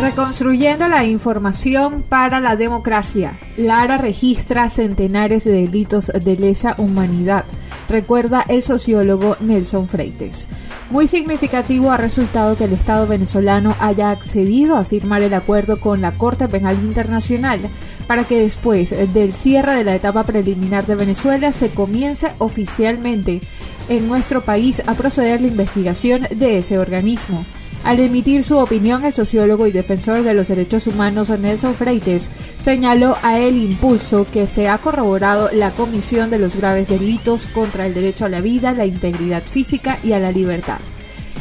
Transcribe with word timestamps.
Reconstruyendo 0.00 0.88
la 0.88 1.06
información 1.06 2.02
para 2.02 2.38
la 2.38 2.54
democracia. 2.54 3.38
Lara 3.56 3.96
registra 3.96 4.68
centenares 4.68 5.44
de 5.44 5.52
delitos 5.52 6.08
de 6.08 6.36
lesa 6.36 6.74
humanidad, 6.76 7.46
recuerda 7.88 8.44
el 8.46 8.60
sociólogo 8.60 9.38
Nelson 9.40 9.88
Freites. 9.88 10.48
Muy 10.90 11.06
significativo 11.06 11.90
ha 11.90 11.96
resultado 11.96 12.56
que 12.56 12.64
el 12.64 12.74
Estado 12.74 13.06
venezolano 13.06 13.74
haya 13.80 14.10
accedido 14.10 14.76
a 14.76 14.84
firmar 14.84 15.22
el 15.22 15.32
acuerdo 15.32 15.80
con 15.80 16.02
la 16.02 16.12
Corte 16.12 16.46
Penal 16.46 16.76
Internacional 16.84 17.60
para 18.06 18.24
que 18.24 18.38
después 18.38 18.90
del 19.14 19.32
cierre 19.32 19.76
de 19.76 19.84
la 19.84 19.94
etapa 19.94 20.24
preliminar 20.24 20.84
de 20.84 20.94
Venezuela 20.94 21.52
se 21.52 21.70
comience 21.70 22.32
oficialmente 22.38 23.40
en 23.88 24.06
nuestro 24.08 24.42
país 24.42 24.82
a 24.86 24.92
proceder 24.92 25.40
la 25.40 25.48
investigación 25.48 26.28
de 26.30 26.58
ese 26.58 26.78
organismo. 26.78 27.46
Al 27.86 28.00
emitir 28.00 28.42
su 28.42 28.58
opinión, 28.58 29.04
el 29.04 29.14
sociólogo 29.14 29.68
y 29.68 29.70
defensor 29.70 30.24
de 30.24 30.34
los 30.34 30.48
derechos 30.48 30.88
humanos 30.88 31.30
Nelson 31.30 31.76
Freites 31.76 32.30
señaló 32.58 33.16
a 33.22 33.38
el 33.38 33.56
impulso 33.56 34.26
que 34.28 34.48
se 34.48 34.68
ha 34.68 34.78
corroborado 34.78 35.50
la 35.52 35.70
comisión 35.70 36.28
de 36.28 36.40
los 36.40 36.56
graves 36.56 36.88
delitos 36.88 37.46
contra 37.46 37.86
el 37.86 37.94
derecho 37.94 38.24
a 38.24 38.28
la 38.28 38.40
vida, 38.40 38.72
la 38.72 38.86
integridad 38.86 39.44
física 39.44 40.00
y 40.02 40.14
a 40.14 40.18
la 40.18 40.32
libertad. 40.32 40.80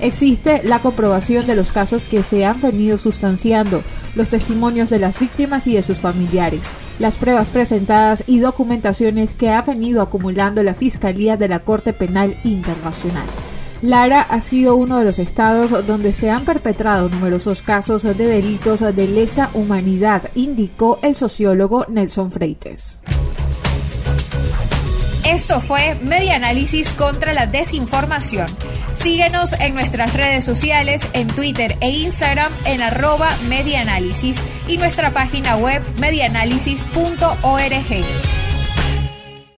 Existe 0.00 0.62
la 0.64 0.78
comprobación 0.78 1.46
de 1.46 1.56
los 1.56 1.70
casos 1.72 2.06
que 2.06 2.22
se 2.22 2.46
han 2.46 2.58
venido 2.58 2.96
sustanciando, 2.96 3.82
los 4.14 4.30
testimonios 4.30 4.88
de 4.88 4.98
las 4.98 5.20
víctimas 5.20 5.66
y 5.66 5.74
de 5.74 5.82
sus 5.82 5.98
familiares, 5.98 6.72
las 6.98 7.16
pruebas 7.16 7.50
presentadas 7.50 8.24
y 8.26 8.38
documentaciones 8.38 9.34
que 9.34 9.50
ha 9.50 9.60
venido 9.60 10.00
acumulando 10.00 10.62
la 10.62 10.72
Fiscalía 10.72 11.36
de 11.36 11.48
la 11.48 11.58
Corte 11.58 11.92
Penal 11.92 12.34
Internacional. 12.44 13.26
Lara 13.82 14.22
ha 14.22 14.40
sido 14.40 14.76
uno 14.76 14.98
de 14.98 15.04
los 15.04 15.18
estados 15.18 15.86
donde 15.86 16.12
se 16.12 16.30
han 16.30 16.44
perpetrado 16.44 17.08
numerosos 17.08 17.62
casos 17.62 18.02
de 18.02 18.14
delitos 18.14 18.80
de 18.80 19.08
lesa 19.08 19.50
humanidad, 19.54 20.30
indicó 20.34 20.98
el 21.02 21.14
sociólogo 21.14 21.86
Nelson 21.88 22.30
Freites. 22.30 22.98
Esto 25.26 25.60
fue 25.60 25.96
Media 26.02 26.36
Análisis 26.36 26.92
contra 26.92 27.32
la 27.32 27.46
Desinformación. 27.46 28.46
Síguenos 28.92 29.52
en 29.52 29.74
nuestras 29.74 30.14
redes 30.14 30.44
sociales, 30.44 31.06
en 31.12 31.28
Twitter 31.28 31.76
e 31.80 31.90
Instagram 31.90 32.52
en 32.64 32.82
arroba 32.82 33.36
medianálisis 33.48 34.40
y 34.66 34.78
nuestra 34.78 35.12
página 35.12 35.56
web 35.56 35.82
medianálisis.org. 36.00 38.39